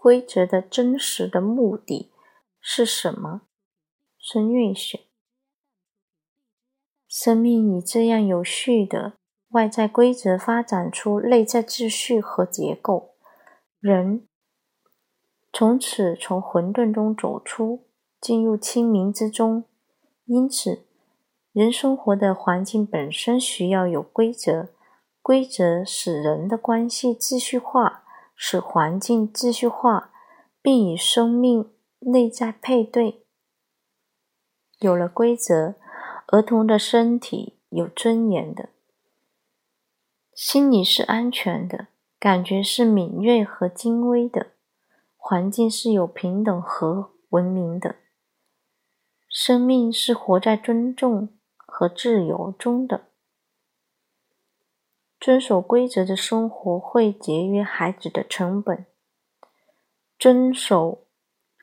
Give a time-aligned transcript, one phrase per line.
[0.00, 2.10] 规则的真实的目的
[2.58, 3.42] 是什么？
[4.18, 4.98] 孙运选。
[7.06, 9.18] 生命以这样有序的
[9.50, 13.10] 外在规则发展出内在秩序和结构，
[13.78, 14.26] 人
[15.52, 17.84] 从此从混沌中走出，
[18.18, 19.64] 进入清明之中。
[20.24, 20.86] 因此，
[21.52, 24.70] 人生活的环境本身需要有规则。
[25.20, 27.99] 规则使人的关系秩序化，
[28.42, 30.12] 使环境秩序化，
[30.62, 33.26] 并与生命内在配对。
[34.78, 35.74] 有了规则，
[36.28, 38.70] 儿童的身体有尊严的，
[40.34, 44.52] 心理是安全的，感觉是敏锐和精微的，
[45.18, 47.96] 环境是有平等和文明的，
[49.28, 53.09] 生命是活在尊重和自由中的。
[55.30, 58.84] 遵守规则的生活会节约孩子的成本。
[60.18, 61.06] 遵守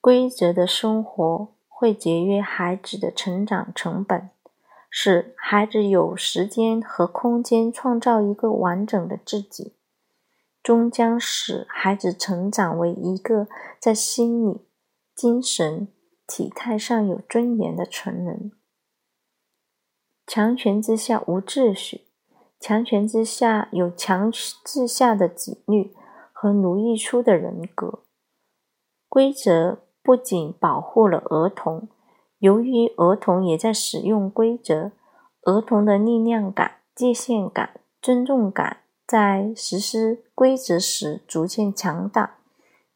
[0.00, 4.30] 规则的生活会节约孩子的成长成本，
[4.88, 9.74] 使孩子有时间和空间创造一个完整的自己，
[10.62, 13.46] 终将使孩子成长为一个
[13.78, 14.62] 在心理、
[15.14, 15.86] 精神、
[16.26, 18.52] 体态上有尊严的成人。
[20.26, 22.06] 强权之下无秩序。
[22.60, 25.94] 强权之下有强制下的纪律
[26.30, 28.00] 和奴役出的人格。
[29.08, 31.88] 规则不仅保护了儿童，
[32.38, 34.92] 由于儿童也在使用规则，
[35.42, 42.36] 儿童的力量感、界限感、尊重感在实施规则时逐渐强大。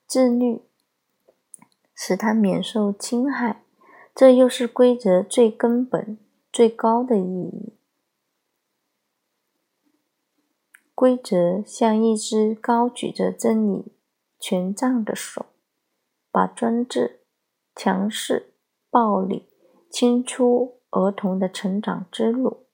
[0.07, 0.62] 自律
[1.95, 3.62] 使他免受侵害，
[4.15, 6.19] 这又是规则最根本、
[6.53, 7.73] 最高的意义。
[10.95, 13.92] 规则像一只高举着真理
[14.39, 15.47] 权杖的手，
[16.31, 17.20] 把专制、
[17.75, 18.55] 强势、
[18.91, 19.48] 暴力
[19.91, 22.67] 清出儿童的成长之路。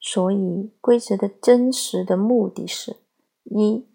[0.00, 2.96] 所以，规则的真实的目的是：
[3.44, 3.86] 一、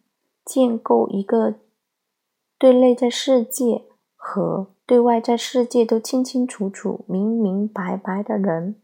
[0.45, 1.55] 建构一个
[2.57, 8.75] 对内在世界和对外在世界都清清楚楚、明明白白的人；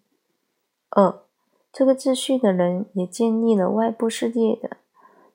[0.90, 1.24] 二、
[1.80, 4.80] 这个秩序的人也建立了外部世界的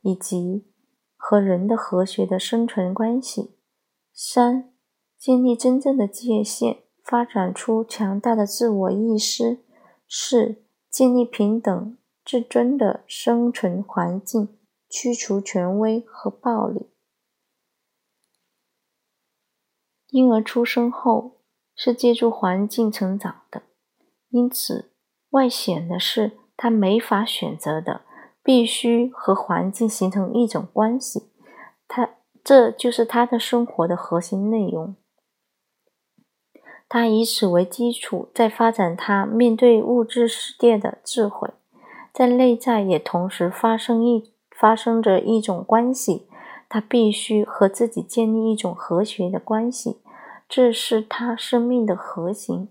[0.03, 0.71] 以及
[1.17, 3.57] 和人的和谐的生存关系。
[4.13, 4.75] 三、
[5.17, 9.65] 建立真正的界限，发展出强大的自我意识。
[10.07, 14.59] 四、建立平等、至尊的生存环境，
[14.91, 16.91] 驱除权威和暴力。
[20.11, 21.41] 婴儿出生后
[21.75, 23.63] 是借助环境成长的，
[24.29, 24.91] 因此。
[25.35, 28.03] 外显的是他没法选择的，
[28.45, 31.29] 必须和环境形成一种关系。
[31.89, 32.11] 他
[32.45, 34.95] 这就是他的生活的核心内容。
[36.89, 41.51] 他以此为基础，在发展他面对物质世界的智慧，
[42.13, 46.29] 在内在也同时发生一发生着一种关系。
[46.69, 49.99] 他必须和自己建立一种和谐的关系，
[50.49, 52.69] 这是他生命的核心。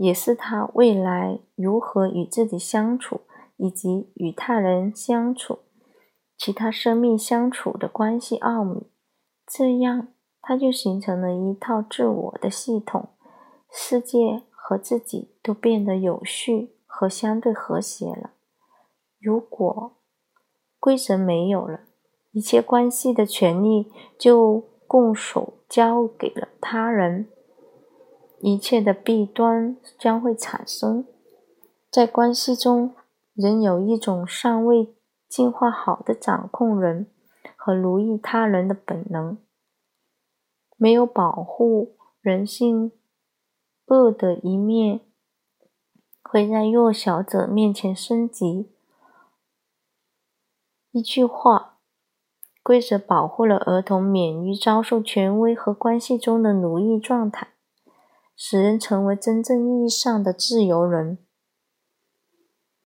[0.00, 3.20] 也是他未来如何与自己相处，
[3.58, 5.58] 以及与他人相处、
[6.38, 8.86] 其他生命相处的关系奥秘。
[9.46, 10.08] 这样，
[10.40, 13.10] 他就形成了一套自我的系统，
[13.70, 18.30] 世界和自己都变得有序和相对和谐了。
[19.20, 19.98] 如果
[20.78, 21.80] 规则没有了，
[22.32, 27.28] 一切关系的权利就拱手交给了他人。
[28.42, 31.04] 一切的弊端将会产生，
[31.90, 32.94] 在关系中，
[33.34, 34.94] 仍有一种尚未
[35.28, 37.06] 进化好的掌控人
[37.54, 39.36] 和奴役他人的本能，
[40.78, 42.92] 没有保护人性
[43.86, 45.00] 恶的一面，
[46.22, 48.70] 会在弱小者面前升级。
[50.92, 51.76] 一句话，
[52.62, 57.48] 规则保护了儿童免于遭受权威和关系中的奴役状态。
[58.42, 61.18] 使人成为真正意义上的自由人。